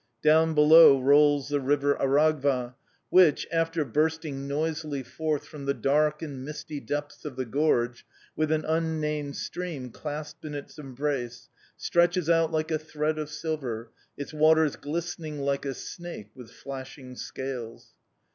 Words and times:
Down 0.23 0.55
below 0.55 0.99
rolls 0.99 1.49
the 1.49 1.59
River 1.59 1.93
Aragva, 1.93 2.73
which, 3.11 3.45
after 3.51 3.85
bursting 3.85 4.47
noisily 4.47 5.03
forth 5.03 5.45
from 5.47 5.67
the 5.67 5.75
dark 5.75 6.23
and 6.23 6.43
misty 6.43 6.79
depths 6.79 7.23
of 7.23 7.35
the 7.35 7.45
gorge, 7.45 8.03
with 8.35 8.51
an 8.51 8.65
unnamed 8.65 9.35
stream 9.37 9.91
clasped 9.91 10.43
in 10.43 10.55
its 10.55 10.79
embrace, 10.79 11.49
stretches 11.77 12.31
out 12.31 12.51
like 12.51 12.71
a 12.71 12.79
thread 12.79 13.19
of 13.19 13.29
silver, 13.29 13.91
its 14.17 14.33
waters 14.33 14.75
glistening 14.75 15.39
like 15.41 15.65
a 15.65 15.73
snake 15.75 16.31
with 16.35 16.49
flashing 16.49 17.15
scales. 17.15 17.93